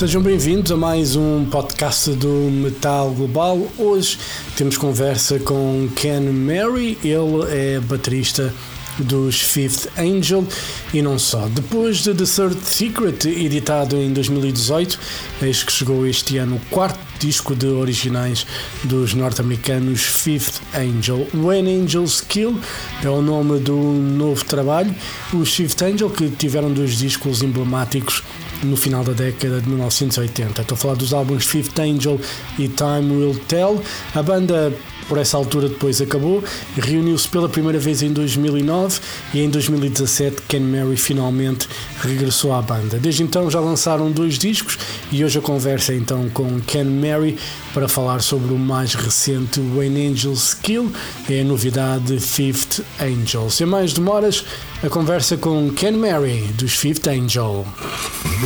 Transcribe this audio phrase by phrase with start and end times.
[0.00, 3.58] Sejam bem-vindos a mais um podcast do Metal Global.
[3.76, 4.18] Hoje
[4.56, 8.50] temos conversa com Ken Mary, ele é baterista
[8.98, 10.46] dos Fifth Angel
[10.94, 11.46] e não só.
[11.48, 14.98] Depois de The Third Secret, editado em 2018,
[15.42, 18.46] eis que chegou este ano o quarto disco de originais
[18.84, 21.28] dos norte-americanos Fifth Angel.
[21.34, 22.58] When Angels Kill
[23.04, 24.94] é o nome do novo trabalho.
[25.34, 28.22] Os Fifth Angel, que tiveram dois discos emblemáticos
[28.62, 30.62] no final da década de 1980.
[30.62, 32.20] Estou a falar dos álbuns Fifth Angel
[32.58, 33.82] e Time Will Tell.
[34.14, 34.72] A banda
[35.10, 36.42] por essa altura depois acabou,
[36.76, 39.00] reuniu-se pela primeira vez em 2009
[39.34, 41.68] e em 2017 Ken Mary finalmente
[42.00, 42.96] regressou à banda.
[42.96, 44.78] Desde então já lançaram dois discos
[45.10, 47.36] e hoje a conversa é então com Ken Mary
[47.74, 50.92] para falar sobre o mais recente When Angels Kill,
[51.28, 53.50] é a novidade Fifth Angel.
[53.50, 54.44] Sem mais demoras,
[54.80, 57.66] a conversa com Ken Mary dos Fifth Angel.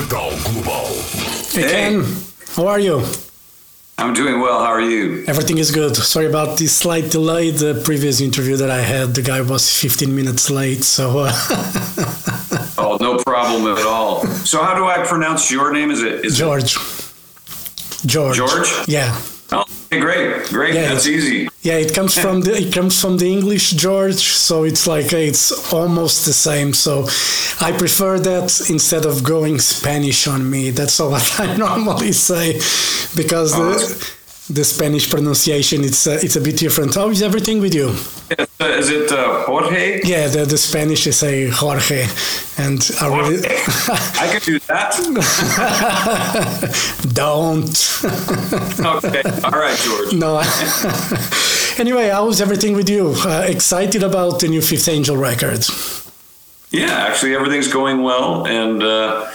[0.05, 0.85] Metal Global.
[1.53, 2.05] Hey Ken,
[2.57, 3.03] how are you?
[3.97, 4.59] I'm doing well.
[4.59, 5.25] How are you?
[5.27, 5.97] Everything is good.
[5.97, 7.51] Sorry about this slight delay.
[7.51, 10.85] The previous interview that I had, the guy was 15 minutes late.
[10.85, 11.21] So.
[11.21, 11.33] Uh
[12.79, 14.27] oh, no problem at all.
[14.45, 15.91] So, how do I pronounce your name?
[15.91, 16.77] Is it is George?
[16.77, 18.37] It George.
[18.37, 18.69] George?
[18.87, 19.19] Yeah.
[20.01, 20.75] Great, great.
[20.75, 21.49] Yeah, That's easy.
[21.63, 25.73] Yeah, it comes from the it comes from the English George, so it's like it's
[25.73, 26.73] almost the same.
[26.75, 27.07] So
[27.61, 30.71] I prefer that instead of going Spanish on me.
[30.71, 32.55] That's what I normally say
[33.17, 34.15] because Oh, the
[34.51, 36.95] the Spanish pronunciation it's uh, it's a bit different.
[36.95, 37.89] How is everything with you?
[37.89, 40.03] Is, uh, is it uh, Jorge?
[40.05, 42.07] Yeah, the, the Spanish is say Jorge,
[42.59, 44.93] and I really I can do that.
[47.15, 48.01] don't.
[48.85, 49.23] Okay.
[49.45, 50.13] All right, George.
[50.13, 50.43] no.
[51.79, 53.15] anyway, how is everything with you?
[53.17, 55.65] Uh, excited about the new Fifth Angel record?
[56.71, 59.31] Yeah, actually, everything's going well, and uh,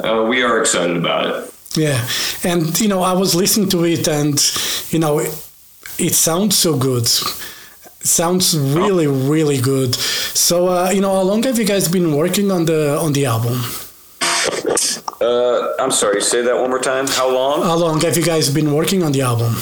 [0.00, 1.52] uh, we are excited about it.
[1.76, 2.08] Yeah,
[2.42, 4.40] and you know, I was listening to it, and
[4.90, 5.28] you know, it,
[5.98, 7.02] it sounds so good.
[7.02, 9.94] It sounds really, really good.
[9.94, 13.26] So, uh, you know, how long have you guys been working on the on the
[13.26, 13.60] album?
[15.20, 16.22] Uh, I'm sorry.
[16.22, 17.06] Say that one more time.
[17.08, 17.62] How long?
[17.62, 19.54] How long have you guys been working on the album?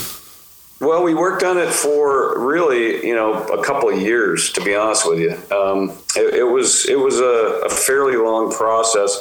[0.80, 4.52] Well, we worked on it for really, you know, a couple of years.
[4.52, 8.52] To be honest with you, um, it, it was it was a, a fairly long
[8.52, 9.18] process.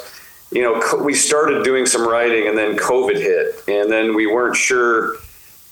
[0.54, 4.56] You know, we started doing some writing, and then COVID hit, and then we weren't
[4.56, 5.16] sure.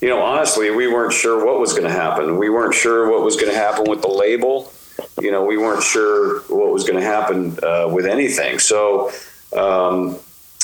[0.00, 2.36] You know, honestly, we weren't sure what was going to happen.
[2.36, 4.72] We weren't sure what was going to happen with the label.
[5.20, 8.58] You know, we weren't sure what was going to happen uh, with anything.
[8.58, 9.10] So.
[9.56, 10.18] Um,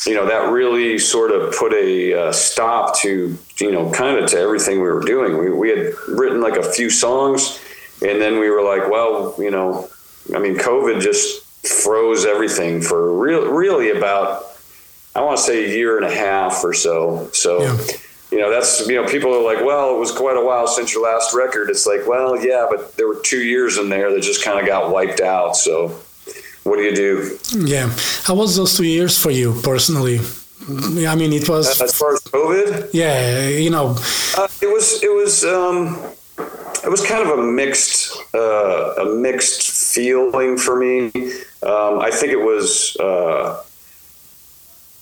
[0.07, 4.31] you know that really sort of put a uh, stop to you know kind of
[4.31, 7.61] to everything we were doing we, we had written like a few songs
[8.01, 9.89] and then we were like well you know
[10.35, 14.45] i mean covid just froze everything for real really about
[15.15, 17.29] i want to say a year and a half or so.
[17.33, 17.77] So Yeah.
[18.31, 20.93] you know that's you know people are like well it was quite a while since
[20.95, 21.71] your last record.
[21.71, 24.67] It's like well yeah but there were two years in there that just kind of
[24.67, 25.57] got wiped out.
[25.57, 25.89] So
[26.65, 27.39] what do you do?
[27.75, 27.89] Yeah,
[28.25, 30.21] how was those two years for you personally?
[31.13, 32.91] I mean, it was as far as covid?
[32.93, 33.97] Yeah, you know,
[34.37, 35.97] Uh, it was it was um,
[36.85, 39.63] it was kind of a mixed uh, a mixed
[39.99, 41.07] feeling for me.
[41.63, 43.65] Um, I think it was uh,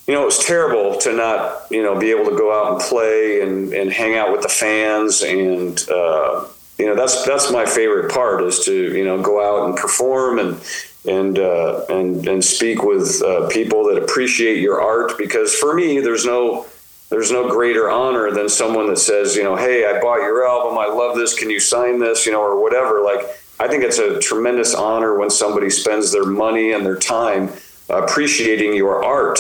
[0.07, 2.81] you know it was terrible to not you know be able to go out and
[2.81, 6.47] play and, and hang out with the fans and uh,
[6.79, 10.39] you know that's that's my favorite part is to you know go out and perform
[10.39, 10.59] and
[11.07, 16.01] and uh, and and speak with uh, people that appreciate your art because for me
[16.01, 16.65] there's no
[17.11, 20.79] there's no greater honor than someone that says you know hey I bought your album.
[20.79, 21.39] I love this.
[21.39, 22.25] Can you sign this?
[22.25, 23.03] You know or whatever.
[23.03, 23.21] Like
[23.59, 27.51] I think it's a tremendous honor when somebody spends their money and their time
[27.89, 29.39] appreciating your art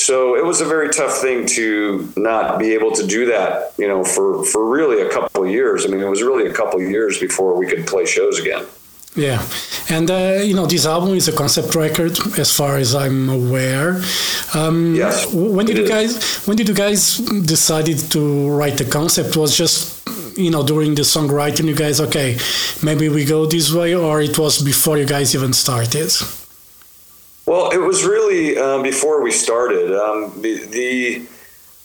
[0.00, 3.86] so it was a very tough thing to not be able to do that, you
[3.86, 5.84] know, for, for really a couple of years.
[5.84, 8.64] I mean, it was really a couple of years before we could play shows again.
[9.16, 9.42] Yeah,
[9.88, 14.00] and uh, you know this album is a concept record, as far as I'm aware.
[14.54, 19.36] Um, Yes, When did you guys When did you guys decided to write the concept?
[19.36, 19.99] Was just
[20.44, 22.38] you know during the songwriting, you guys okay,
[22.82, 26.12] maybe we go this way, or it was before you guys even started?
[27.46, 29.92] Well, it was really um, before we started.
[29.92, 31.26] Um, the, the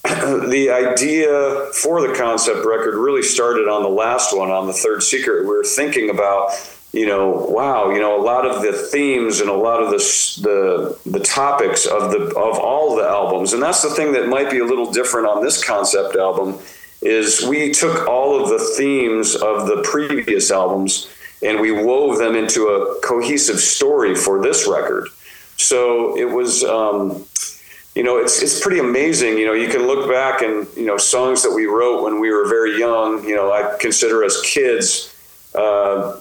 [0.50, 5.02] the idea for the concept record really started on the last one, on the third
[5.02, 5.42] secret.
[5.42, 6.52] We were thinking about,
[6.94, 9.98] you know, wow, you know, a lot of the themes and a lot of the
[10.44, 14.52] the the topics of the of all the albums, and that's the thing that might
[14.52, 16.60] be a little different on this concept album
[17.06, 21.08] is we took all of the themes of the previous albums
[21.44, 25.08] and we wove them into a cohesive story for this record.
[25.58, 27.24] So it was, um,
[27.94, 29.38] you know, it's it's pretty amazing.
[29.38, 32.32] You know, you can look back and you know songs that we wrote when we
[32.32, 33.24] were very young.
[33.24, 35.16] You know, I consider us kids.
[35.54, 36.18] Uh,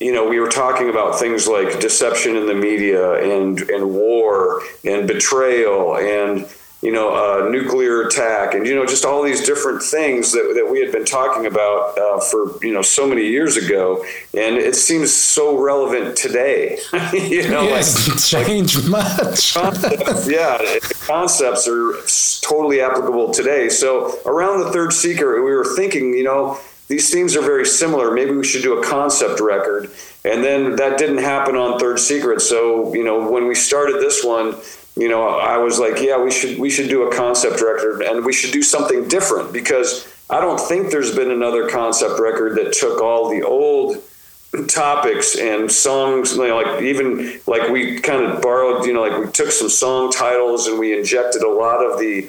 [0.00, 4.62] you know, we were talking about things like deception in the media and and war
[4.84, 6.48] and betrayal and
[6.80, 10.70] you know, uh, nuclear attack, and you know, just all these different things that, that
[10.70, 14.76] we had been talking about uh, for you know so many years ago, and it
[14.76, 16.78] seems so relevant today.
[17.12, 19.54] you know, yes, like, changed like much.
[19.54, 21.94] concepts, yeah, concepts are
[22.48, 23.68] totally applicable today.
[23.68, 28.12] So around the third secret, we were thinking, you know, these themes are very similar.
[28.12, 29.90] Maybe we should do a concept record,
[30.24, 32.40] and then that didn't happen on Third Secret.
[32.40, 34.54] So you know, when we started this one
[34.98, 38.24] you know, I was like, yeah, we should we should do a concept record and
[38.24, 42.72] we should do something different because I don't think there's been another concept record that
[42.72, 44.02] took all the old
[44.66, 49.18] topics and songs you know, like even like we kind of borrowed you know like
[49.18, 52.26] we took some song titles and we injected a lot of the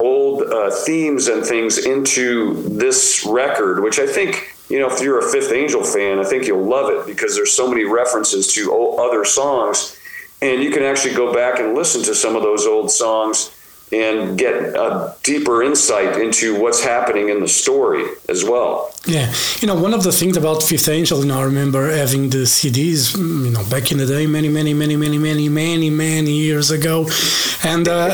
[0.00, 5.20] old uh, themes and things into this record which i think you know if you're
[5.20, 8.74] a fifth angel fan i think you'll love it because there's so many references to
[8.98, 9.96] other songs
[10.42, 13.50] and you can actually go back and listen to some of those old songs
[13.92, 18.90] and get a deeper insight into what's happening in the story as well.
[19.04, 22.30] Yeah, you know, one of the things about Fifth Angel, you know, I remember having
[22.30, 26.32] the CDs, you know, back in the day, many, many, many, many, many, many, many
[26.32, 27.06] years ago,
[27.62, 28.08] and uh,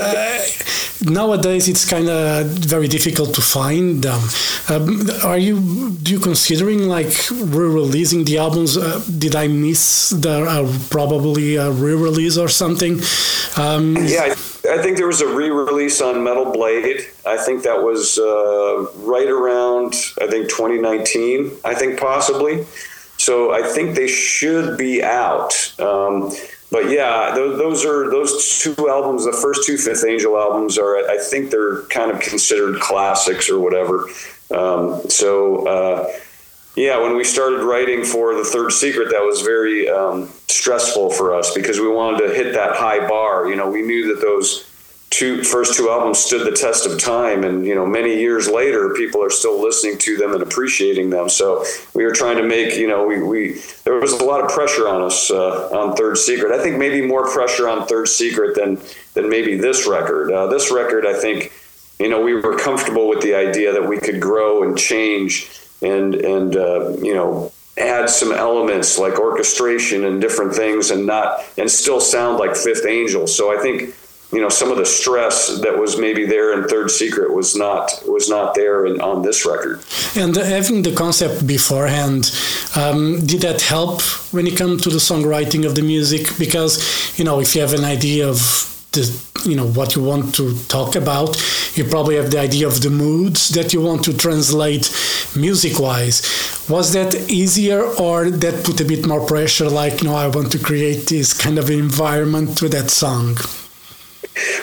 [1.03, 4.21] nowadays it's kind of very difficult to find them.
[4.69, 8.77] Um, are you do you considering like re-releasing the albums?
[8.77, 13.01] Uh, did I miss the uh, probably a re-release or something?
[13.57, 14.35] Um, yeah.
[14.69, 17.07] I think there was a re-release on Metal Blade.
[17.25, 21.53] I think that was uh, right around I think 2019.
[21.65, 22.67] I think possibly.
[23.19, 25.53] So I think they should be out.
[25.81, 26.33] Um,
[26.71, 29.25] but yeah, those, those, are those two albums.
[29.25, 30.99] The first two Fifth Angel albums are.
[31.09, 34.09] I think they're kind of considered classics or whatever.
[34.51, 35.67] Um, so.
[35.67, 36.13] Uh,
[36.77, 41.35] yeah, when we started writing for the Third Secret, that was very um, stressful for
[41.35, 43.49] us because we wanted to hit that high bar.
[43.49, 44.68] You know, we knew that those
[45.11, 48.95] two first two albums stood the test of time, and you know, many years later,
[48.95, 51.29] people are still listening to them and appreciating them.
[51.29, 51.65] So
[51.95, 54.89] we were trying to make, you know, we, we there was a lot of pressure
[54.89, 56.53] on us uh, on Third Secret.
[56.53, 58.81] I think maybe more pressure on Third Secret than
[59.15, 60.31] than maybe this record.
[60.31, 61.53] Uh, this record, I think,
[61.99, 65.51] you know, we were comfortable with the idea that we could grow and change
[65.83, 71.45] and and uh, you know add some elements like orchestration and different things and not
[71.57, 73.95] and still sound like fifth angel so i think
[74.33, 78.03] you know some of the stress that was maybe there in third secret was not
[78.07, 79.83] was not there in, on this record.
[80.17, 82.31] And having the concept beforehand
[82.77, 86.39] um, did that help when it come to the songwriting of the music?
[86.39, 86.73] Because
[87.19, 88.39] you know if you have an idea of
[88.93, 89.05] the,
[89.45, 91.37] you know what you want to talk about
[91.77, 94.91] you probably have the idea of the moods that you want to translate
[95.37, 96.23] music wise
[96.69, 100.51] was that easier or that put a bit more pressure like you know i want
[100.51, 103.37] to create this kind of environment to that song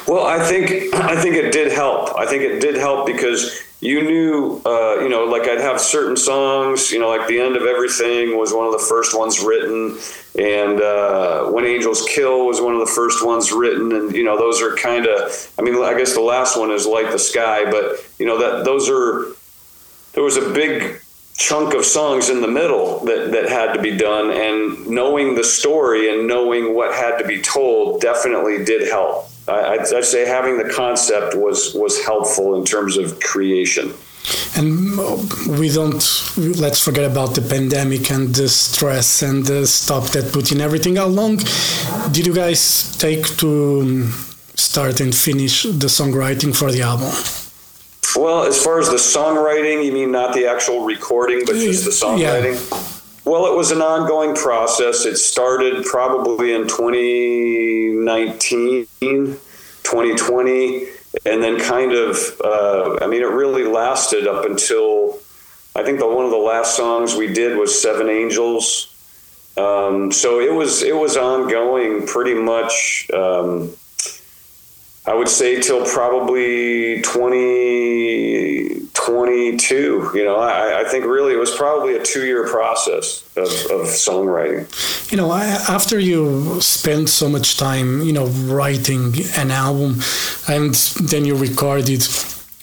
[0.07, 4.01] well i think i think it did help i think it did help because you
[4.01, 7.63] knew, uh, you know, like I'd have certain songs, you know, like The End of
[7.63, 9.97] Everything was one of the first ones written,
[10.39, 14.37] and uh, When Angels Kill was one of the first ones written, and, you know,
[14.37, 17.69] those are kind of, I mean, I guess the last one is Light the Sky,
[17.69, 19.35] but, you know, that those are,
[20.13, 21.01] there was a big
[21.37, 25.43] chunk of songs in the middle that, that had to be done, and knowing the
[25.43, 29.27] story and knowing what had to be told definitely did help.
[29.47, 33.93] I'd, I'd say having the concept was was helpful in terms of creation.
[34.57, 34.97] And
[35.59, 36.03] we don't
[36.37, 40.95] let's forget about the pandemic and the stress and the stop that put in everything.
[40.95, 41.37] How long
[42.11, 44.13] did you guys take to um,
[44.55, 47.13] start and finish the songwriting for the album?
[48.15, 51.91] Well, as far as the songwriting, you mean not the actual recording, but just the
[51.91, 52.55] songwriting?
[52.71, 52.94] Yeah.
[53.25, 55.07] Well, it was an ongoing process.
[55.07, 60.87] It started probably in 2019, 2020,
[61.25, 65.17] and then kind of, uh, I mean, it really lasted up until
[65.75, 68.91] I think the one of the last songs we did was Seven Angels.
[69.57, 73.09] Um, so it was it was ongoing pretty much.
[73.11, 73.75] Um,
[75.07, 77.01] I would say till probably
[79.05, 80.11] 2022.
[80.13, 83.87] You know, I, I think really it was probably a two year process of, of
[83.87, 84.65] songwriting.
[85.11, 90.01] You know, after you spend so much time, you know, writing an album
[90.47, 90.73] and
[91.09, 92.07] then you record it,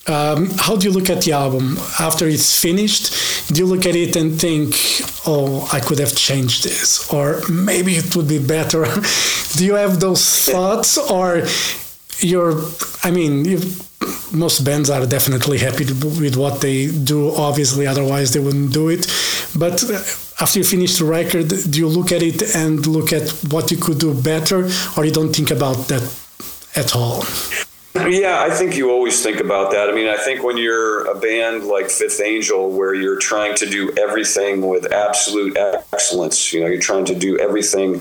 [0.08, 3.52] um, how do you look at the album after it's finished?
[3.54, 4.74] Do you look at it and think,
[5.24, 8.84] "Oh, I could have changed this," or maybe it would be better?
[9.56, 11.42] do you have those thoughts, or
[12.18, 12.60] you're?
[13.02, 13.44] I mean,
[14.32, 17.34] most bands are definitely happy with what they do.
[17.34, 19.06] Obviously, otherwise they wouldn't do it.
[19.56, 20.02] But uh,
[20.40, 23.76] after you finish the record, do you look at it and look at what you
[23.76, 26.02] could do better, or you don't think about that
[26.74, 27.24] at all?
[27.94, 29.90] Yeah, I think you always think about that.
[29.90, 33.66] I mean, I think when you're a band like Fifth Angel, where you're trying to
[33.66, 35.56] do everything with absolute
[35.92, 38.00] excellence, you know, you're trying to do everything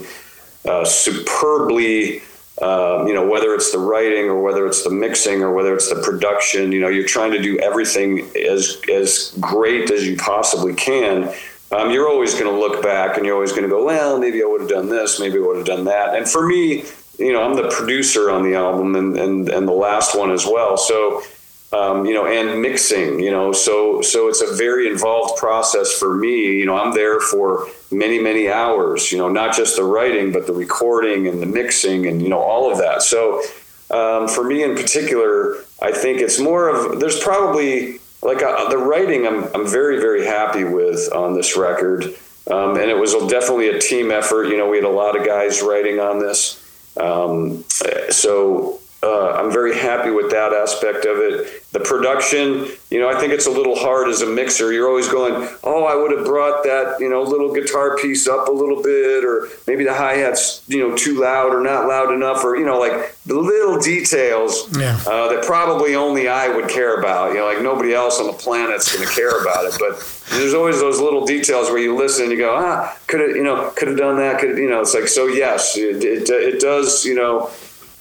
[0.65, 2.21] uh, superbly.
[2.61, 5.89] Um, you know, whether it's the writing or whether it's the mixing or whether it's
[5.89, 10.75] the production, you know, you're trying to do everything as as great as you possibly
[10.75, 11.33] can.
[11.71, 14.43] Um, you're always going to look back and you're always going to go, well, maybe
[14.43, 16.15] I would have done this, maybe I would have done that.
[16.15, 16.83] And for me,
[17.17, 20.45] you know, I'm the producer on the album and, and, and the last one as
[20.45, 20.77] well.
[20.77, 21.23] So,
[21.73, 26.15] um, you know, and mixing, you know, so, so it's a very involved process for
[26.15, 26.57] me.
[26.57, 30.47] You know, I'm there for many, many hours, you know, not just the writing, but
[30.47, 33.03] the recording and the mixing and, you know, all of that.
[33.03, 33.41] So,
[33.89, 38.77] um, for me in particular, I think it's more of, there's probably like uh, the
[38.77, 42.05] writing I'm, I'm very, very happy with on this record.
[42.49, 44.47] Um, and it was definitely a team effort.
[44.47, 46.57] You know, we had a lot of guys writing on this.
[46.97, 47.63] Um,
[48.09, 51.63] so uh, I'm very happy with that aspect of it.
[51.71, 54.71] The production, you know, I think it's a little hard as a mixer.
[54.71, 58.47] You're always going, oh, I would have brought that, you know, little guitar piece up
[58.47, 62.13] a little bit, or maybe the hi hat's, you know, too loud or not loud
[62.13, 64.99] enough, or you know, like the little details yeah.
[65.07, 67.31] uh, that probably only I would care about.
[67.31, 69.97] You know, like nobody else on the planet's going to care about it, but
[70.29, 73.43] there's always those little details where you listen and you go, ah, could have, you
[73.43, 74.39] know, could have done that.
[74.39, 77.49] Could, you know, it's like, so yes, it, it, it does, you know,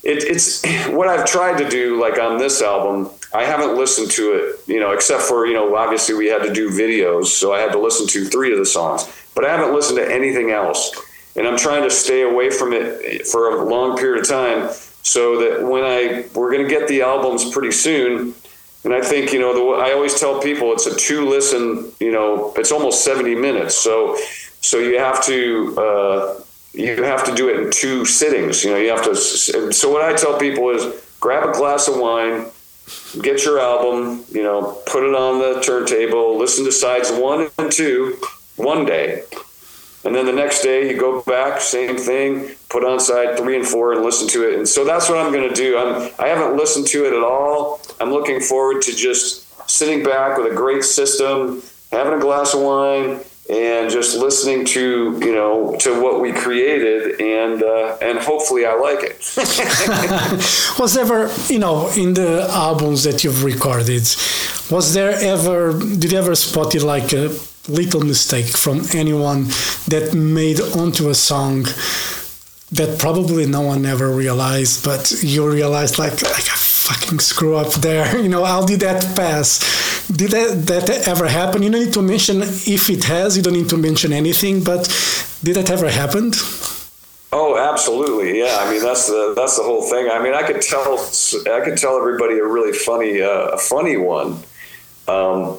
[0.02, 3.10] it, it's what I've tried to do, like on this album.
[3.32, 6.52] I haven't listened to it, you know, except for, you know, obviously we had to
[6.52, 7.26] do videos.
[7.26, 10.12] So I had to listen to three of the songs, but I haven't listened to
[10.12, 10.90] anything else.
[11.36, 14.70] And I'm trying to stay away from it for a long period of time
[15.02, 18.34] so that when I, we're going to get the albums pretty soon
[18.84, 22.10] and I think, you know, the, I always tell people it's a two listen, you
[22.10, 23.76] know, it's almost 70 minutes.
[23.76, 24.16] So,
[24.60, 26.40] so you have to, uh,
[26.72, 28.64] you have to do it in two sittings.
[28.64, 29.16] You know, you have to.
[29.16, 32.46] So what I tell people is grab a glass of wine,
[33.20, 37.72] get your album, you know, put it on the turntable, listen to sides one and
[37.72, 38.16] two
[38.56, 39.24] one day.
[40.02, 43.66] And then the next day you go back, same thing, put on side three and
[43.66, 44.54] four and listen to it.
[44.54, 45.76] And so that's what I'm going to do.
[45.76, 47.80] I'm, I haven't listened to it at all.
[48.00, 51.62] I'm looking forward to just sitting back with a great system,
[51.92, 53.20] having a glass of wine,
[53.50, 58.74] and just listening to you know to what we created and uh, and hopefully I
[58.74, 59.18] like it.
[60.78, 64.02] was ever you know in the albums that you've recorded
[64.70, 67.34] was there ever did you ever spot it like a
[67.68, 69.44] little mistake from anyone
[69.88, 71.64] that made onto a song
[72.72, 76.48] that probably no one ever realized but you realized like like
[76.90, 79.60] fucking screw up there you know how did that pass
[80.10, 81.62] did that, that ever happen?
[81.62, 83.36] You don't need to mention if it has.
[83.36, 84.64] You don't need to mention anything.
[84.64, 84.84] But
[85.42, 86.32] did that ever happen?
[87.32, 88.38] Oh, absolutely.
[88.38, 88.58] Yeah.
[88.60, 90.10] I mean, that's the that's the whole thing.
[90.10, 90.98] I mean, I could tell
[91.46, 94.42] I could tell everybody a really funny uh, a funny one.
[95.06, 95.58] Um,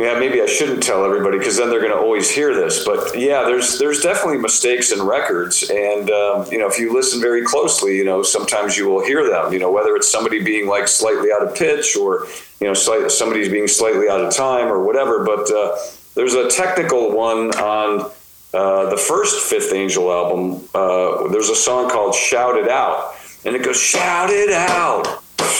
[0.00, 2.86] yeah, maybe I shouldn't tell everybody because then they're going to always hear this.
[2.86, 7.20] But yeah, there's there's definitely mistakes in records, and um, you know, if you listen
[7.20, 9.52] very closely, you know, sometimes you will hear them.
[9.52, 12.26] You know, whether it's somebody being like slightly out of pitch, or
[12.60, 15.22] you know, slight, somebody's being slightly out of time, or whatever.
[15.22, 15.76] But uh,
[16.14, 18.10] there's a technical one on
[18.54, 20.66] uh, the first Fifth Angel album.
[20.74, 25.22] Uh, there's a song called "Shout It Out," and it goes "Shout It Out."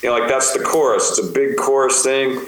[0.00, 1.10] You know, like that's the chorus.
[1.10, 2.40] It's a big chorus thing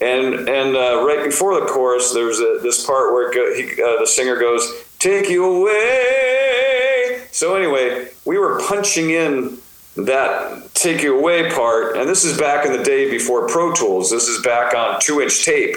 [0.00, 4.06] and and uh, right before the chorus, there's a, this part where he, uh, the
[4.06, 9.58] singer goes, "Take you away." So anyway, we were punching in
[9.96, 14.10] that "Take You Away" part, and this is back in the day before Pro Tools.
[14.10, 15.76] This is back on two-inch tape.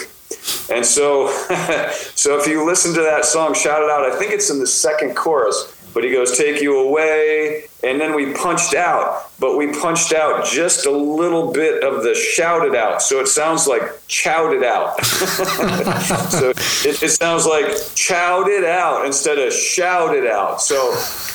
[0.72, 1.28] And so,
[2.16, 4.10] so if you listen to that song, shout it out.
[4.10, 7.66] I think it's in the second chorus but he goes, Take you away.
[7.84, 12.14] And then we punched out, but we punched out just a little bit of the
[12.14, 13.02] shouted out.
[13.02, 15.04] So it sounds like chowed out.
[16.32, 20.62] so it, it, sounds like chowed out instead of shouted out.
[20.62, 20.92] So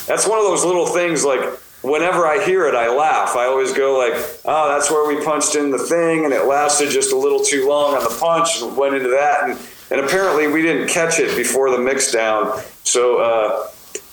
[0.06, 1.42] that's one of those little things like,
[1.82, 3.36] whenever I hear it, I laugh.
[3.36, 6.90] I always go like, "Oh, that's where we punched in the thing, and it lasted
[6.90, 9.58] just a little too long on the punch, and went into that." And,
[9.90, 12.60] and apparently, we didn't catch it before the mix down.
[12.82, 13.68] So uh,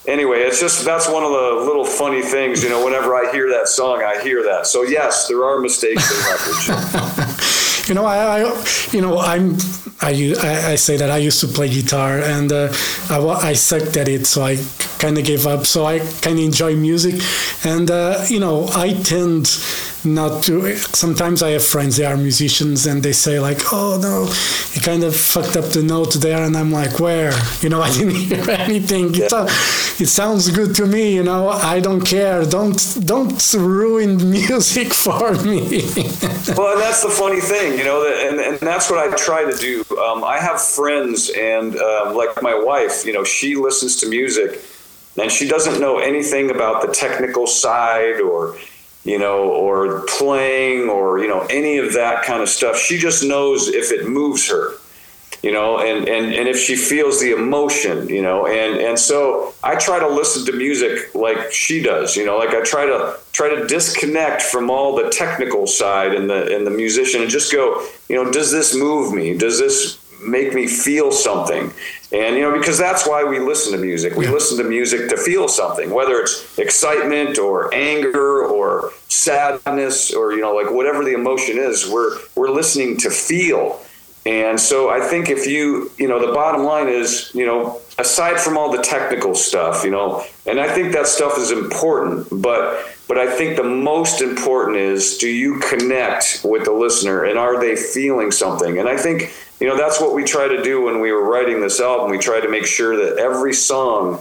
[0.07, 2.63] anyway, it's just that's one of the little funny things.
[2.63, 4.67] You know, whenever I hear that song, I hear that.
[4.67, 9.55] So yes, there are mistakes in you know, I, I, you know, I'm,
[10.01, 12.73] I, I say that I used to play guitar and uh,
[13.09, 14.57] I, I sucked at it, so I
[14.99, 15.65] kind of gave up.
[15.65, 17.21] So I kind of enjoy music,
[17.65, 19.47] and uh, you know, I tend
[20.05, 24.23] not to sometimes i have friends they are musicians and they say like oh no
[24.73, 27.31] you kind of fucked up the note there and i'm like where?
[27.61, 29.13] You know i didn't hear anything.
[29.13, 29.27] Yeah.
[29.31, 32.45] it, it sounds good to me you know i don't care.
[32.45, 35.59] Don't don't ruin music for me.
[36.57, 39.57] Well and that's the funny thing you know and, and that's what i try to
[39.57, 39.83] do.
[39.97, 44.61] Um, i have friends and um, like my wife you know she listens to music
[45.17, 48.57] and she doesn't know anything about the technical side or
[49.03, 52.77] you know, or playing or, you know, any of that kind of stuff.
[52.77, 54.73] She just knows if it moves her,
[55.41, 59.53] you know, and, and, and if she feels the emotion, you know, and, and so
[59.61, 63.17] I try to listen to music like she does, you know, like I try to
[63.33, 67.51] try to disconnect from all the technical side and the, and the musician and just
[67.51, 69.37] go, you know, does this move me?
[69.37, 71.73] Does this make me feel something?
[72.11, 74.15] And, you know, because that's why we listen to music.
[74.15, 74.31] We yeah.
[74.31, 80.41] listen to music to feel something, whether it's excitement or anger or sadness or, you
[80.41, 83.81] know, like whatever the emotion is, we're, we're listening to feel.
[84.25, 88.39] And so I think if you, you know, the bottom line is, you know, aside
[88.39, 92.89] from all the technical stuff, you know, and I think that stuff is important, but
[93.07, 97.59] but I think the most important is do you connect with the listener and are
[97.59, 98.79] they feeling something?
[98.79, 99.33] And I think
[99.63, 102.11] you know that's what we try to do when we were writing this album.
[102.11, 104.19] We try to make sure that every song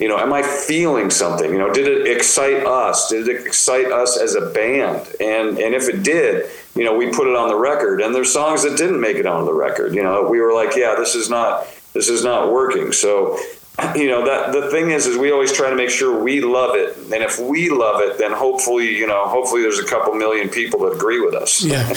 [0.00, 1.52] you know am i feeling something?
[1.52, 3.08] You know did it excite us?
[3.08, 5.06] Did it excite us as a band?
[5.20, 8.00] And and if it did you know we put it on the record.
[8.00, 9.94] And there's songs that didn't make it on the record.
[9.94, 12.90] You know we were like yeah this is not this is not working.
[12.90, 13.38] So
[13.96, 16.74] you know that the thing is is we always try to make sure we love
[16.74, 16.96] it.
[16.96, 20.80] And if we love it then hopefully you know hopefully there's a couple million people
[20.80, 21.62] that agree with us.
[21.62, 21.88] Yeah.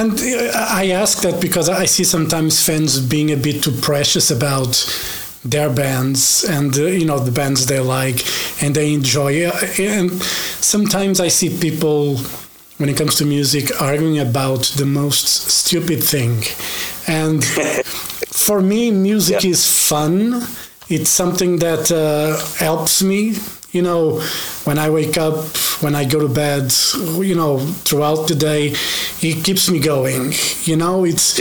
[0.00, 4.30] And uh, i ask that because i see sometimes fans being a bit too precious
[4.30, 4.72] about
[5.44, 8.24] their bands and uh, you know the bands they like
[8.62, 9.46] and they enjoy.
[9.78, 10.12] And
[10.74, 12.18] sometimes i see people
[12.78, 16.42] when it comes to music arguing about the most stupid thing.
[17.08, 17.42] And
[18.46, 19.50] for me music yeah.
[19.50, 20.46] is fun
[20.88, 23.34] it's something that uh, helps me
[23.72, 24.20] you know
[24.64, 25.44] when i wake up
[25.82, 26.72] when i go to bed
[27.18, 28.74] you know throughout the day
[29.22, 30.32] it keeps me going.
[30.64, 31.40] You know it's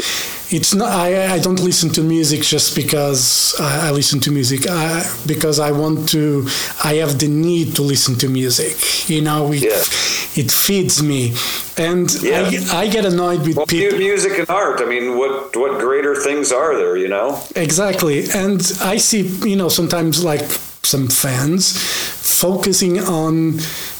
[0.55, 4.67] it's not I, I don't listen to music just because I, I listen to music.
[4.69, 6.47] I, because I want to
[6.83, 9.09] I have the need to listen to music.
[9.09, 10.41] You know it, yeah.
[10.41, 11.33] it feeds me.
[11.77, 12.49] And yeah.
[12.71, 14.81] I, I get annoyed with well, people music and art.
[14.81, 17.41] I mean what what greater things are there you know?
[17.55, 18.29] Exactly.
[18.29, 20.45] And I see you know sometimes like
[20.83, 21.77] some fans
[22.21, 23.57] focusing on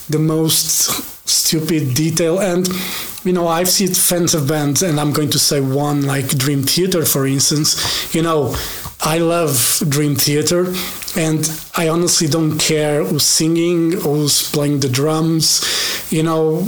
[0.08, 2.40] the most stupid detail.
[2.40, 2.68] And
[3.26, 6.62] you know i've seen fans of bands and i'm going to say one like dream
[6.64, 8.14] theater for instance.
[8.14, 8.56] You know
[9.02, 10.74] i love dream theater
[11.18, 16.08] and i honestly don't care who's singing who's playing the drums.
[16.12, 16.62] You know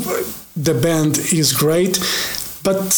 [0.55, 1.99] the band is great
[2.63, 2.89] but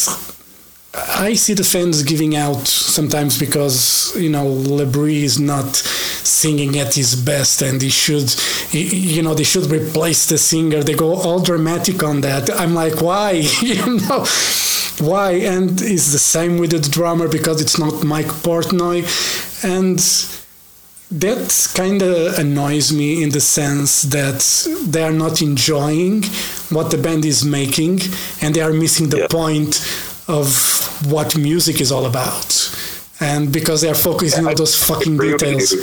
[0.92, 6.94] I see the fans giving out sometimes because you know LaBrie is not singing at
[6.94, 8.34] his best, and he should,
[8.72, 10.82] you know, they should replace the singer.
[10.82, 12.50] They go all dramatic on that.
[12.50, 13.32] I'm like, why?
[13.60, 14.24] you know,
[15.00, 15.32] why?
[15.32, 19.04] And it's the same with the drummer because it's not Mike Portnoy,
[19.64, 19.98] and
[21.10, 24.40] that kind of annoys me in the sense that
[24.86, 26.22] they are not enjoying
[26.70, 28.00] what the band is making,
[28.40, 29.26] and they are missing the yeah.
[29.28, 29.80] point
[30.28, 32.76] of what music is all about.
[33.18, 35.74] And because they're focusing yeah, on those fucking details.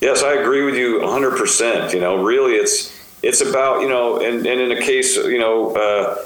[0.00, 1.92] Yes, I agree with you 100%.
[1.92, 5.74] You know, really, it's it's about, you know, and, and in a case, you know,
[5.74, 6.18] uh,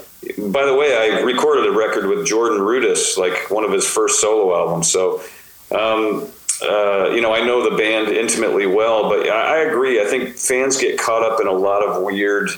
[0.50, 4.20] by the way, I recorded a record with Jordan Rudess, like one of his first
[4.20, 4.90] solo albums.
[4.90, 5.22] So,
[5.70, 6.28] um,
[6.62, 10.00] uh, you know, I know the band intimately well, but I, I, agree.
[10.00, 12.50] I think fans get caught up in a lot of weird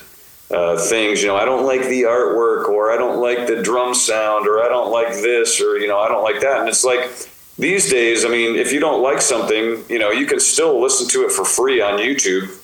[0.51, 1.21] uh, things.
[1.21, 4.61] You know, I don't like the artwork, or I don't like the drum sound, or
[4.61, 6.59] I don't like this, or you know, I don't like that.
[6.59, 7.09] And it's like
[7.57, 11.07] these days, I mean, if you don't like something, you know, you can still listen
[11.09, 12.61] to it for free on YouTube.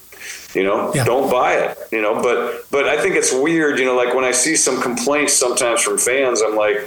[0.54, 1.06] You know, yeah.
[1.06, 1.78] don't buy it.
[1.92, 3.80] You know, but but I think it's weird.
[3.80, 6.78] You know, like when I see some complaints sometimes from fans, I'm like.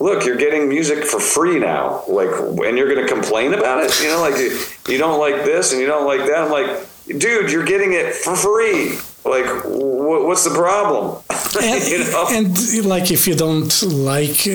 [0.00, 2.04] Look, you're getting music for free now.
[2.06, 4.00] Like, and you're going to complain about it?
[4.00, 4.56] You know, like you,
[4.86, 6.38] you don't like this and you don't like that.
[6.38, 8.96] I'm like, dude, you're getting it for free
[9.28, 11.22] like what's the problem
[11.62, 12.26] and, you know?
[12.30, 14.46] and like if you don't like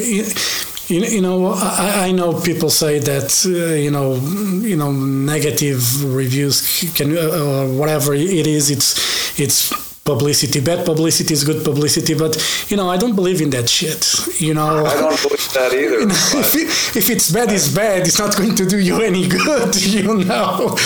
[0.88, 6.04] You, you know, I, I know people say that uh, you know, you know, negative
[6.14, 8.70] reviews can uh, or whatever it is.
[8.70, 9.72] It's it's
[10.04, 10.60] publicity.
[10.60, 12.36] Bad publicity is good publicity, but
[12.70, 14.42] you know, I don't believe in that shit.
[14.42, 16.00] You know, I don't believe that either.
[16.04, 18.02] You know, if, it, if it's bad, it's bad.
[18.08, 19.76] It's not going to do you any good.
[19.94, 20.78] You know.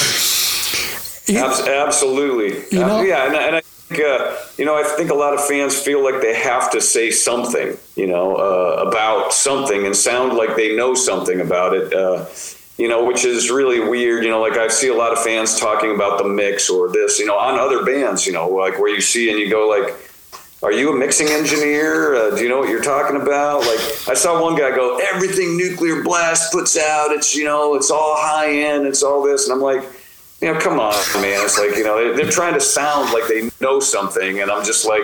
[1.30, 2.64] Absolutely.
[2.72, 3.02] You know?
[3.02, 6.22] yeah, and, and I uh, you know I think a lot of fans feel like
[6.22, 10.94] they have to say something, you know, uh, about something and sound like they know
[10.94, 11.94] something about it.
[11.94, 12.26] Uh,
[12.78, 14.24] you know, which is really weird.
[14.24, 17.18] You know, like I see a lot of fans talking about the mix or this,
[17.20, 18.28] you know, on other bands.
[18.28, 19.94] You know, like where you see and you go like.
[20.64, 22.16] Are you a mixing engineer?
[22.16, 23.60] Uh, do you know what you're talking about?
[23.60, 27.92] Like, I saw one guy go, everything Nuclear Blast puts out, it's, you know, it's
[27.92, 29.48] all high end, it's all this.
[29.48, 29.84] And I'm like,
[30.42, 31.44] you know, come on, man.
[31.44, 34.40] It's like, you know, they're trying to sound like they know something.
[34.40, 35.04] And I'm just like,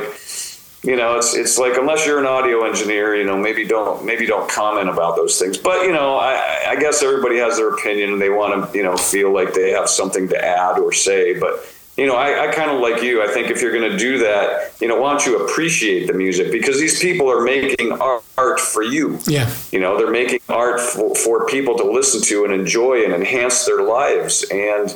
[0.83, 4.27] you know, it's, it's like, unless you're an audio engineer, you know, maybe don't, maybe
[4.27, 5.57] don't comment about those things.
[5.57, 8.83] But, you know, I, I guess everybody has their opinion and they want to, you
[8.83, 11.39] know, feel like they have something to add or say.
[11.39, 11.65] But,
[11.97, 13.23] you know, I, I kind of like you.
[13.23, 16.13] I think if you're going to do that, you know, why don't you appreciate the
[16.13, 19.17] music because these people are making art for you.
[19.25, 19.51] Yeah.
[19.71, 23.65] You know, they're making art for, for people to listen to and enjoy and enhance
[23.65, 24.45] their lives.
[24.51, 24.95] And,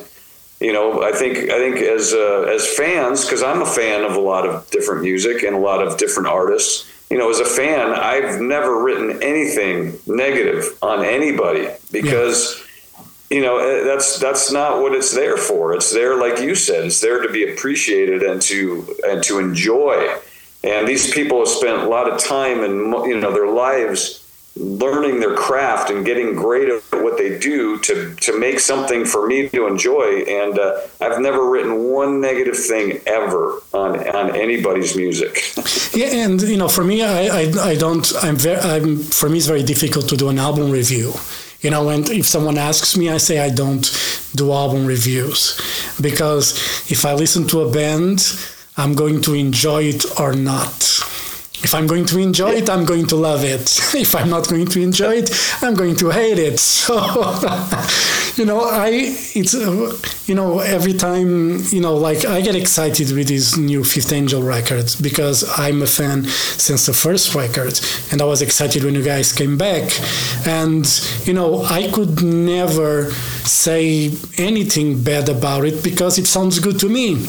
[0.60, 4.16] you know, I think I think as uh, as fans, because I'm a fan of
[4.16, 6.90] a lot of different music and a lot of different artists.
[7.10, 12.58] You know, as a fan, I've never written anything negative on anybody because.
[12.58, 12.64] Yeah.
[13.30, 15.74] You know eh, that's that's not what it's there for.
[15.74, 20.16] It's there, like you said, it's there to be appreciated and to and to enjoy.
[20.64, 24.26] And these people have spent a lot of time and you know their lives
[24.58, 29.26] learning their craft and getting great at what they do to to make something for
[29.26, 30.22] me to enjoy.
[30.26, 35.42] And uh, I've never written one negative thing ever on on anybody's music.
[35.94, 38.12] yeah, and you know, for me, I I, I don't.
[38.22, 38.58] I'm very.
[38.58, 41.14] I'm for me, it's very difficult to do an album review.
[41.60, 43.84] You know, and if someone asks me, I say I don't
[44.36, 45.60] do album reviews
[46.00, 46.52] because
[46.88, 48.22] if I listen to a band,
[48.76, 51.02] I'm going to enjoy it or not
[51.62, 53.62] if I'm going to enjoy it, I'm going to love it.
[53.94, 56.60] if I'm not going to enjoy it, I'm going to hate it.
[56.88, 56.94] So,
[58.36, 58.90] you know, I
[59.34, 63.84] it's uh, you know every time you know like I get excited with these new
[63.84, 67.78] Fifth Angel records because I'm a fan since the first record,
[68.10, 69.90] and I was excited when you guys came back,
[70.46, 70.86] and
[71.24, 73.10] you know I could never
[73.44, 77.26] say anything bad about it because it sounds good to me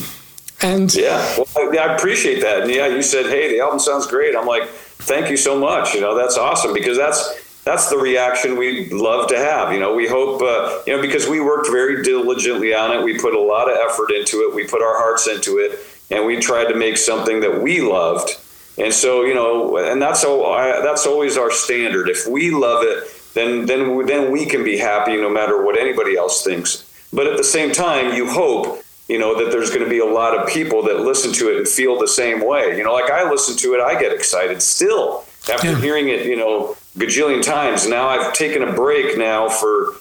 [0.62, 2.62] and yeah, well, I appreciate that.
[2.62, 5.94] And yeah, you said, "Hey, the album sounds great." I'm like, "Thank you so much."
[5.94, 9.72] You know, that's awesome because that's that's the reaction we love to have.
[9.74, 13.04] You know, we hope, uh, you know, because we worked very diligently on it.
[13.04, 14.56] We put a lot of effort into it.
[14.56, 18.38] We put our hearts into it, and we tried to make something that we loved.
[18.78, 22.08] And so, you know, and that's all, that's always our standard.
[22.10, 26.18] If we love it, then then then we can be happy no matter what anybody
[26.18, 26.86] else thinks.
[27.12, 30.06] But at the same time, you hope you know that there's going to be a
[30.06, 32.78] lot of people that listen to it and feel the same way.
[32.78, 35.82] You know like i listen to it i get excited still after yeah.
[35.82, 37.88] hearing it you know gajillion times.
[37.88, 39.96] Now i've taken a break now for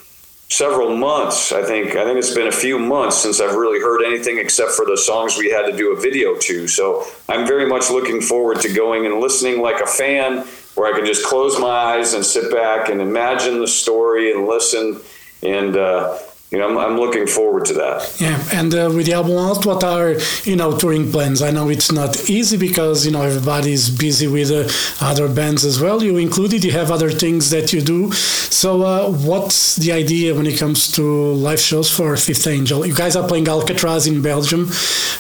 [0.51, 1.97] several months i think.
[1.97, 4.97] I think it's been a few months since i've really heard anything except for the
[4.97, 6.69] songs we had to do a video to.
[6.69, 10.97] So i'm very much looking forward to going and listening like a fan where i
[10.97, 15.01] can just close my eyes and sit back and imagine the story and listen.
[15.41, 16.19] And uh,
[16.51, 18.17] you know, I'm, I'm looking forward to that.
[18.19, 21.43] Yeah, and uh, with the album out, what are you know touring plans?
[21.43, 24.67] I know it's not easy because you know everybody's busy with uh,
[25.05, 26.03] other bands as well.
[26.03, 28.13] You included, you have other things that you do.
[28.13, 32.87] So, uh, what's the idea when it comes to live shows for Fifth Angel?
[32.87, 34.71] You guys are playing Alcatraz in Belgium.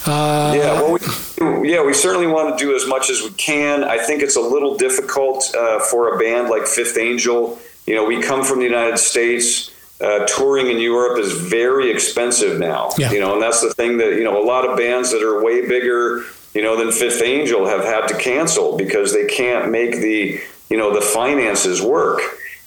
[0.06, 3.84] Uh, yeah, well, we, yeah, we certainly want to do as much as we can.
[3.84, 7.58] I think it's a little difficult uh, for a band like Fifth Angel.
[7.86, 12.58] You know, we come from the United States uh, touring in Europe is very expensive
[12.58, 12.90] now.
[12.98, 13.10] Yeah.
[13.10, 15.42] You know, and that's the thing that you know a lot of bands that are
[15.42, 19.96] way bigger, you know, than Fifth Angel have had to cancel because they can't make
[19.96, 22.20] the you know the finances work.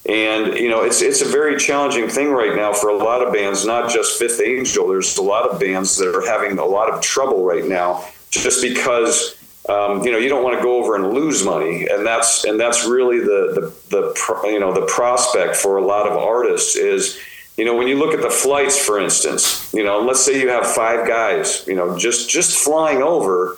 [0.06, 3.32] And you know, it's it's a very challenging thing right now for a lot of
[3.32, 4.88] bands, not just Fifth Angel.
[4.88, 8.60] There's a lot of bands that are having a lot of trouble right now, just
[8.60, 9.36] because
[9.68, 12.58] um, you know you don't want to go over and lose money, and that's and
[12.58, 17.18] that's really the the, the you know the prospect for a lot of artists is
[17.56, 20.48] you know when you look at the flights, for instance, you know let's say you
[20.48, 23.56] have five guys, you know just just flying over,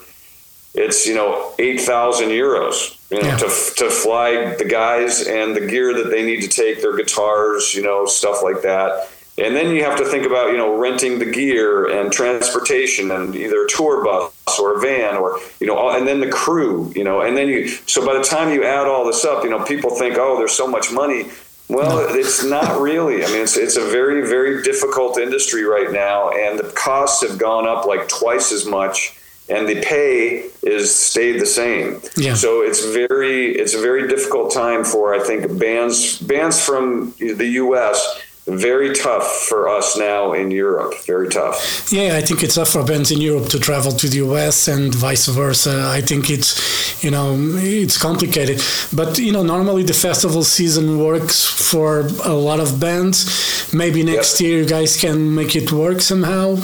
[0.75, 2.99] it's you know eight thousand euros.
[3.11, 3.37] You know, yeah.
[3.37, 7.73] to, to fly the guys and the gear that they need to take, their guitars,
[7.73, 11.19] you know, stuff like that and then you have to think about you know renting
[11.19, 15.91] the gear and transportation and either a tour bus or a van or you know
[15.91, 18.87] and then the crew you know and then you so by the time you add
[18.87, 21.29] all this up you know people think oh there's so much money
[21.69, 26.31] well it's not really i mean it's, it's a very very difficult industry right now
[26.31, 31.39] and the costs have gone up like twice as much and the pay is stayed
[31.39, 32.01] the same.
[32.17, 32.33] Yeah.
[32.33, 37.47] So it's very it's a very difficult time for I think bands bands from the
[37.47, 40.95] U.S very tough for us now in Europe.
[41.07, 41.89] Very tough.
[41.91, 44.95] Yeah, I think it's tough for bands in Europe to travel to the US and
[44.95, 45.85] vice versa.
[45.87, 48.61] I think it's, you know, it's complicated.
[48.93, 53.73] But, you know, normally the festival season works for a lot of bands.
[53.73, 54.49] Maybe next yep.
[54.49, 56.59] year you guys can make it work somehow,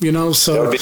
[0.00, 0.72] you know, so.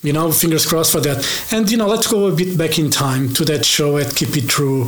[0.00, 1.26] You know fingers crossed for that.
[1.52, 4.36] And you know let's go a bit back in time to that show at keep
[4.36, 4.84] it true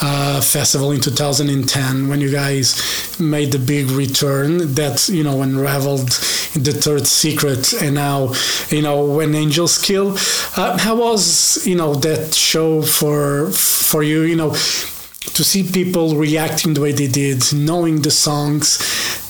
[0.00, 6.10] uh, festival in 2010 when you guys made the big return that you know unraveled
[6.54, 7.72] the third secret.
[7.72, 8.34] And now
[8.68, 10.12] you know when angels kill
[10.56, 16.14] uh, how was you know that show for for you you know to see people
[16.14, 18.78] reacting the way they did knowing the songs?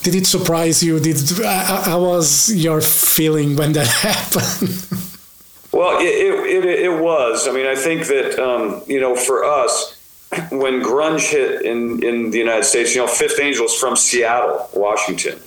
[0.03, 1.01] Did it surprise you?
[1.01, 5.09] Did how was your feeling when that happened
[5.73, 7.49] Well, it, it, it, was.
[7.49, 9.99] I mean, I think that, um, you know, for us,
[10.51, 14.69] when grunge hit in, in the United States, you know, Fifth Angel is from Seattle,
[14.75, 15.39] Washington.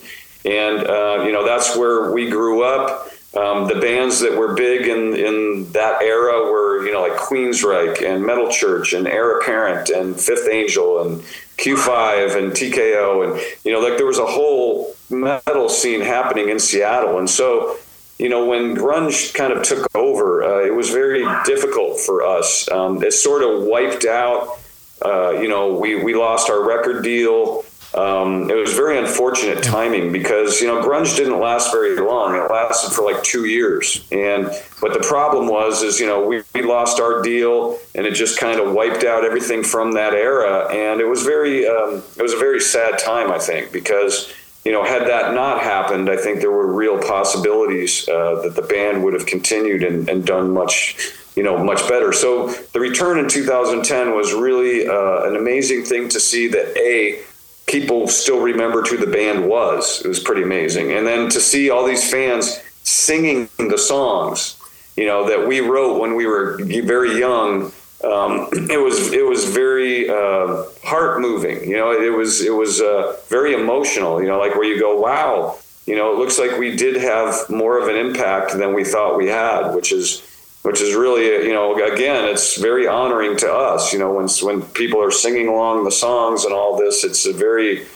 [0.44, 3.08] And, uh, you know, that's where we grew up.
[3.36, 8.02] Um, the bands that were big in, in that era were, you know, like Queensryche
[8.02, 11.20] and Metal Church and Heir Apparent and Fifth Angel and
[11.58, 13.30] Q5 and TKO.
[13.30, 17.18] And, you know, like there was a whole metal scene happening in Seattle.
[17.18, 17.76] And so,
[18.18, 22.70] you know, when grunge kind of took over, uh, it was very difficult for us.
[22.70, 24.58] Um, it sort of wiped out.
[25.04, 27.64] Uh, you know, we we lost our record deal.
[27.94, 32.34] Um, it was very unfortunate timing because you know grunge didn't last very long.
[32.34, 34.50] It lasted for like two years, and
[34.80, 38.38] but the problem was is you know we, we lost our deal, and it just
[38.38, 42.32] kind of wiped out everything from that era, and it was very um, it was
[42.32, 44.32] a very sad time I think because
[44.66, 48.62] you know, had that not happened, I think there were real possibilities uh, that the
[48.62, 52.12] band would have continued and, and, done much, you know, much better.
[52.12, 57.22] So the return in 2010 was really uh, an amazing thing to see that a
[57.68, 60.02] people still remembered who the band was.
[60.04, 64.58] It was pretty amazing, and then to see all these fans singing the songs,
[64.96, 67.70] you know, that we wrote when we were very young
[68.04, 71.68] um, it was it was very uh, heart moving.
[71.68, 74.20] You know, it was it was uh, very emotional.
[74.20, 75.58] You know, like where you go, wow.
[75.86, 79.16] You know, it looks like we did have more of an impact than we thought
[79.16, 80.20] we had, which is
[80.62, 83.92] which is really you know again it's very honoring to us.
[83.92, 87.32] You know, when when people are singing along the songs and all this, it's a
[87.32, 87.86] very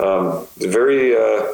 [0.00, 1.46] um, very uh,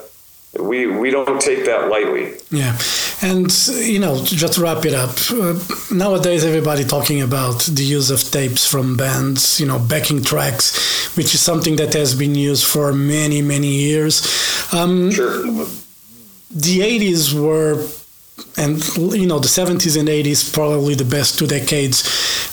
[0.59, 2.35] we we don't take that lightly.
[2.51, 2.79] Yeah,
[3.23, 5.59] and you know, just wrap it up, uh,
[5.95, 11.35] nowadays everybody talking about the use of tapes from bands, you know, backing tracks, which
[11.35, 14.23] is something that has been used for many many years.
[14.73, 15.43] Um, sure.
[16.51, 17.87] The '80s were.
[18.57, 22.03] And you know the 70s and 80s probably the best two decades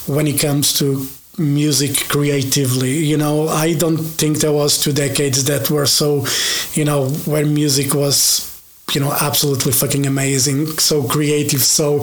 [0.08, 1.08] when it comes to
[1.40, 2.98] music creatively.
[2.98, 6.26] You know, I don't think there was two decades that were so,
[6.74, 8.49] you know, where music was,
[8.94, 11.62] you know, absolutely fucking amazing, so creative.
[11.62, 12.00] So,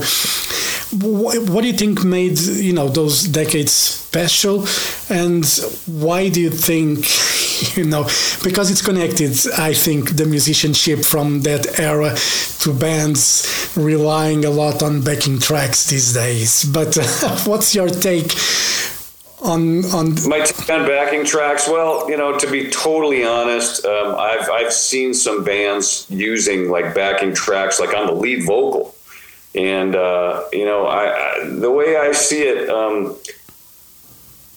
[1.01, 4.66] what do you think made you know those decades special,
[5.11, 5.44] and
[5.87, 7.07] why do you think?
[7.75, 8.05] You know,
[8.44, 12.14] because it's connected, I think the musicianship from that era
[12.61, 16.64] to bands relying a lot on backing tracks these days.
[16.64, 16.96] But
[17.46, 18.31] what's your take
[19.42, 24.14] on on my take on backing tracks well you know to be totally honest um,
[24.18, 28.94] i've i've seen some bands using like backing tracks like on the lead vocal.
[29.55, 33.16] And uh, you know I, I, the way i see it um,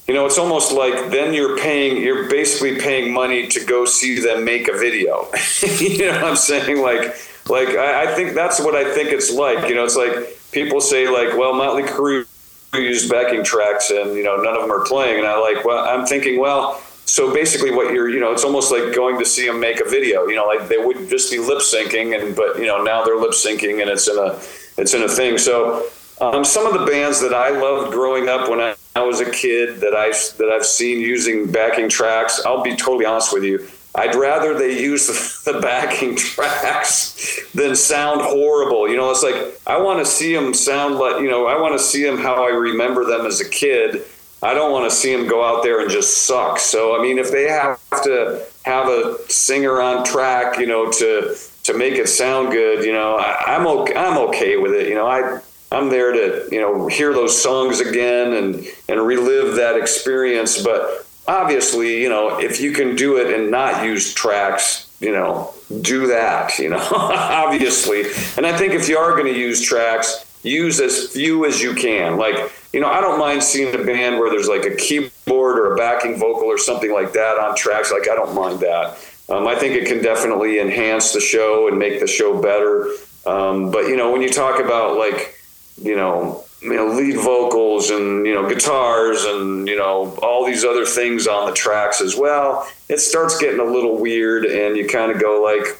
[0.08, 4.20] you know it's almost like then you're paying you're basically paying money to go see
[4.20, 5.28] them make a video.
[5.80, 6.82] You know what i'm saying?
[6.82, 7.16] Like
[7.50, 9.70] like I, I think that's what i think it's like.
[9.70, 12.26] You know it's like people say like well motley crue
[12.74, 15.20] used backing tracks and you know none of them are playing.
[15.20, 18.72] And i like well i'm thinking well so basically what you're you know it's almost
[18.72, 21.40] like going to see them make a video you know like they would just be
[21.40, 24.40] lip syncing and but you know now they're lip syncing and it's in a
[24.78, 25.38] it's in a thing.
[25.38, 25.86] So
[26.22, 29.30] um, some of the bands that i loved growing up when I, I was a
[29.30, 33.68] kid that i that i've seen using backing tracks i'll be totally honest with you
[33.96, 35.08] I'd rather they use
[35.44, 38.88] the, backing tracks than sound horrible.
[38.88, 41.78] You know, it's like I want to see them sound like, you know, I want
[41.78, 44.04] to see them how I remember them as a kid.
[44.42, 46.60] I don't want to see them go out there and just suck.
[46.60, 51.36] So, I mean, if they have to have a singer on track, you know, to
[51.64, 53.96] to make it sound good, you know, I, I'm okay.
[53.96, 54.88] I'm okay with it.
[54.88, 59.56] You know, I I'm there to you know hear those songs again and and relive
[59.56, 60.62] that experience.
[60.62, 65.54] But obviously, you know, if you can do it and not use tracks, you know,
[65.82, 66.58] do that.
[66.58, 68.04] You know, obviously.
[68.36, 71.74] And I think if you are going to use tracks, use as few as you
[71.76, 72.18] can.
[72.18, 75.74] Like you know, I don't mind seeing a band where there's like a keyboard or
[75.74, 77.92] a backing vocal or something like that on tracks.
[77.92, 78.98] Like I don't mind that.
[79.30, 82.90] Um, I think it can definitely enhance the show and make the show better.
[83.26, 85.36] Um, but you know, when you talk about like
[85.82, 90.66] you know, you know, lead vocals and you know guitars and you know all these
[90.66, 92.70] other things on the tracks as well.
[92.90, 95.78] It starts getting a little weird, and you kind of go like,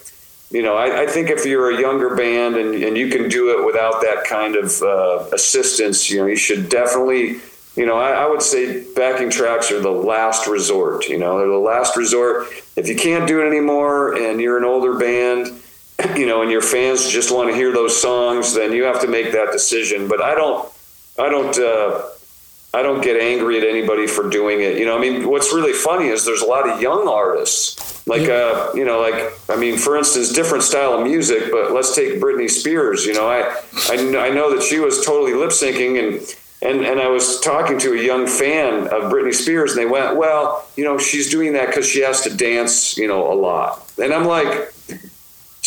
[0.52, 3.60] you know, I, I, think if you're a younger band and, and you can do
[3.60, 7.40] it without that kind of uh, assistance, you know, you should definitely,
[7.76, 11.08] you know, I, I would say backing tracks are the last resort.
[11.08, 12.48] You know, they're the last resort.
[12.76, 15.62] If you can't do it anymore and you're an older band
[16.16, 19.08] you know, and your fans just want to hear those songs, then you have to
[19.08, 20.08] make that decision.
[20.08, 20.70] But I don't,
[21.18, 22.02] I don't, uh,
[22.74, 24.78] I don't get angry at anybody for doing it.
[24.78, 28.30] You know, I mean, what's really funny is there's a lot of young artists, like,
[28.30, 32.22] uh, you know, like, I mean, for instance, different style of music, but let's take
[32.22, 33.06] Britney Spears.
[33.06, 33.42] You know, I,
[33.90, 36.36] I, I know that she was totally lip syncing and.
[36.62, 40.18] And, and I was talking to a young fan of Britney Spears, and they went,
[40.18, 43.90] "Well, you know, she's doing that because she has to dance, you know, a lot."
[43.98, 44.74] And I'm like,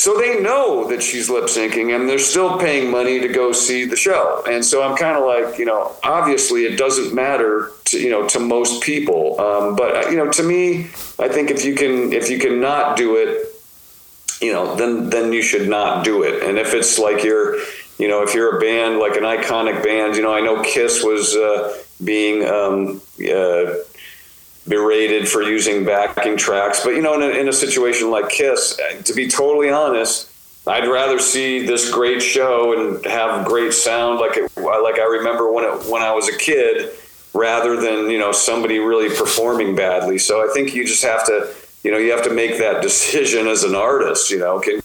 [0.03, 3.85] so they know that she's lip syncing and they're still paying money to go see
[3.85, 4.43] the show.
[4.51, 8.27] And so I'm kind of like, you know, obviously it doesn't matter to, you know,
[8.31, 9.41] to most people.
[9.41, 10.87] Um, but, you know, to me,
[11.21, 13.47] I think if you can, if you can not do it,
[14.41, 16.43] you know, then, then you should not do it.
[16.43, 17.59] And if it's like you're,
[18.01, 21.05] you know, if you're a band, like an iconic band, you know, I know Kiss
[21.05, 23.75] was uh, being, um, uh,
[24.67, 26.83] berated for using backing tracks.
[26.85, 30.31] But you know, in a, in a situation like Kiss, uh, to be totally honest,
[30.67, 35.05] I'd rather see this great show and have great sound like it, uh, like I
[35.05, 36.91] remember when it when I was a kid,
[37.35, 40.19] rather than you know somebody really performing badly.
[40.19, 43.49] So I think you just have to you know you have to make that decision
[43.49, 44.31] as an artist.
[44.31, 44.81] You know, can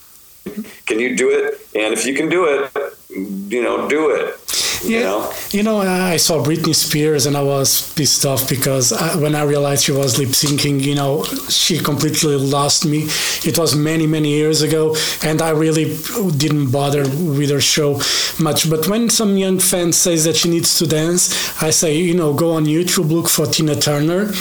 [0.85, 1.61] can you do it?
[1.75, 2.71] And if you can do it,
[3.09, 4.39] you know, do it.
[4.83, 5.33] Yeah, you know?
[5.51, 9.43] you know, I saw Britney Spears and I was pissed off because I, when I
[9.43, 13.07] realized she was lip syncing, you know, she completely lost me.
[13.43, 15.97] It was many, many years ago, and I really
[16.37, 18.01] didn't bother with her show
[18.39, 18.69] much.
[18.69, 22.33] But when some young fan says that she needs to dance, I say, you know,
[22.33, 24.31] go on YouTube, look for Tina Turner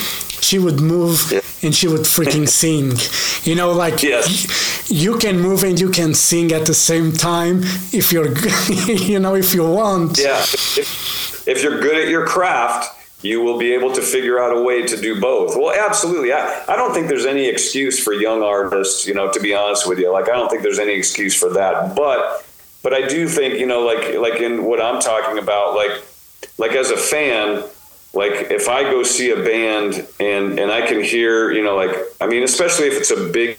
[0.47, 1.41] she would move yeah.
[1.63, 2.93] and she would freaking sing.
[3.49, 4.91] You know, like yes.
[4.91, 8.29] you can move and you can sing at the same time if you're,
[9.11, 10.19] you know, if you want.
[10.19, 10.41] Yeah.
[10.41, 14.63] If, if you're good at your craft, you will be able to figure out a
[14.63, 15.57] way to do both.
[15.57, 16.33] Well, absolutely.
[16.33, 19.89] I, I don't think there's any excuse for young artists, you know, to be honest
[19.89, 20.13] with you.
[20.13, 21.97] Like, I don't think there's any excuse for that.
[21.97, 22.45] But,
[22.83, 26.03] but I do think, you know, like, like in what I'm talking about, like,
[26.59, 27.65] like as a fan,
[28.17, 31.95] like if I go see a band and and I can hear, you know, like
[32.21, 33.59] I mean, especially if it's a big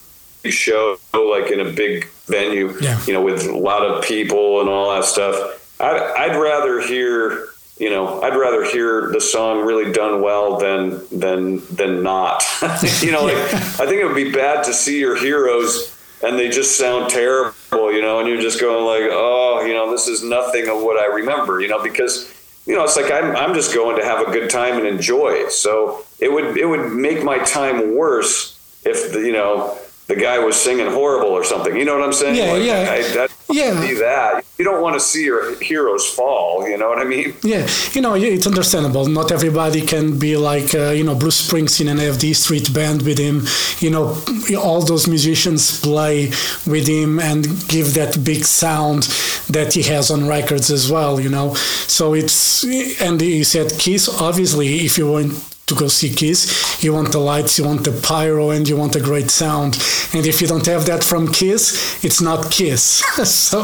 [0.49, 2.99] show, like in a big venue, yeah.
[3.05, 5.75] you know, with a lot of people and all that stuff.
[5.79, 11.01] I'd, I'd rather hear, you know, I'd rather hear the song really done well than
[11.11, 12.43] than than not.
[13.01, 15.93] you know, like I think it would be bad to see your heroes
[16.23, 19.91] and they just sound terrible, you know, and you're just going like, oh, you know,
[19.91, 22.33] this is nothing of what I remember, you know, because
[22.67, 25.47] you know, it's like I'm, I'm just going to have a good time and enjoy.
[25.47, 30.39] So it would it would make my time worse if the, you know the guy
[30.39, 31.75] was singing horrible or something.
[31.75, 32.35] You know what I'm saying?
[32.35, 33.81] Yeah, like, yeah, I, that, yeah.
[33.81, 36.67] See that you don't want to see your heroes fall.
[36.67, 37.33] You know what I mean?
[37.43, 39.05] Yeah, you know it's understandable.
[39.07, 43.03] Not everybody can be like uh, you know Bruce Springsteen and have the Street Band
[43.03, 43.45] with him.
[43.79, 44.17] You know,
[44.60, 46.27] all those musicians play
[46.65, 49.03] with him and give that big sound
[49.49, 51.19] that he has on records as well.
[51.19, 52.63] You know, so it's
[53.01, 54.10] and he said Kiss.
[54.21, 56.83] Obviously, if you want to go see Kiss.
[56.83, 59.75] You want the lights, you want the pyro, and you want a great sound.
[60.13, 62.83] And if you don't have that from Kiss, it's not Kiss.
[63.29, 63.61] so.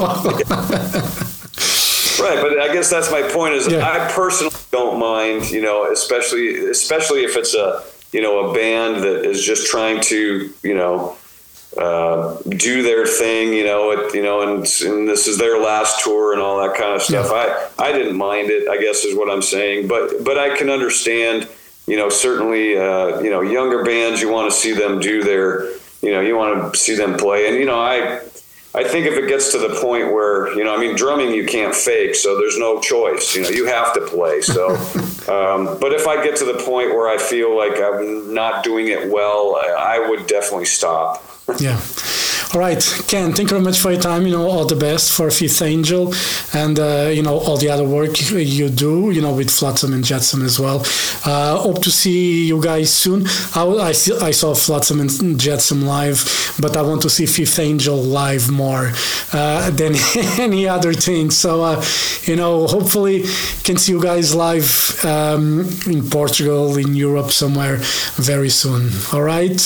[2.24, 3.56] right, but I guess that's my point.
[3.56, 3.90] Is yeah.
[3.90, 9.04] I personally don't mind, you know, especially especially if it's a you know a band
[9.04, 11.18] that is just trying to you know
[11.78, 16.04] uh, do their thing, you know, it, you know, and, and this is their last
[16.04, 17.28] tour and all that kind of stuff.
[17.32, 17.70] Yeah.
[17.80, 20.70] I, I didn't mind it, I guess is what I'm saying, but, but I can
[20.70, 21.48] understand,
[21.88, 25.70] you know, certainly, uh, you know, younger bands, you want to see them do their,
[26.02, 27.48] you know, you want to see them play.
[27.48, 28.20] And, you know, I,
[28.76, 31.46] I think if it gets to the point where, you know, I mean, drumming you
[31.46, 33.36] can't fake, so there's no choice.
[33.36, 34.42] You know, you have to play.
[34.42, 34.76] So,
[35.24, 38.90] Um, but if I get to the point where I feel like I'm not doing
[38.90, 41.24] it well, I, I would definitely stop.
[41.60, 41.80] yeah.
[42.54, 44.28] All right, Ken, thank you very much for your time.
[44.28, 46.14] You know, all the best for Fifth Angel
[46.54, 50.04] and, uh, you know, all the other work you do, you know, with Flotsam and
[50.04, 50.84] Jetsam as well.
[51.26, 53.26] Uh, hope to see you guys soon.
[53.56, 57.98] I, I, I saw Flotsam and Jetsam live, but I want to see Fifth Angel
[57.98, 58.92] live more
[59.34, 59.96] uh, than
[60.40, 61.32] any other thing.
[61.32, 61.84] So, uh,
[62.26, 63.24] you know, hopefully
[63.64, 67.78] can see you guys live um, in Portugal, in Europe, somewhere
[68.18, 68.92] very soon.
[69.12, 69.60] All right.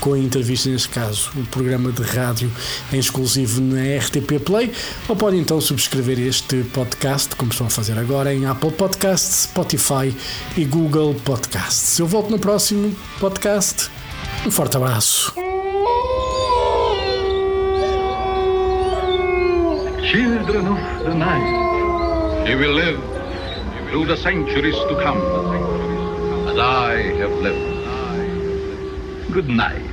[0.00, 2.50] com a entrevista, neste caso, o programa de rádio
[2.92, 4.72] em exclusivo na RTP Play.
[5.08, 10.14] Ou podem então subscrever este podcast, como estão a fazer agora, em Apple Podcasts, Spotify
[10.56, 11.98] e Google Podcasts.
[11.98, 13.90] Eu volto no próximo podcast.
[14.46, 15.34] Um forte abraço.
[20.10, 23.17] Children of the night, you will live
[23.90, 25.18] through the centuries to come,
[26.48, 27.78] as I have lived.
[29.32, 29.87] Good night.